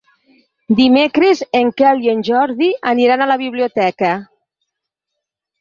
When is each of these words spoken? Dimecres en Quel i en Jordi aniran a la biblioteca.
Dimecres 0.79 1.43
en 1.59 1.69
Quel 1.81 2.01
i 2.07 2.11
en 2.15 2.23
Jordi 2.29 2.71
aniran 2.93 3.25
a 3.27 3.29
la 3.33 3.39
biblioteca. 3.45 4.15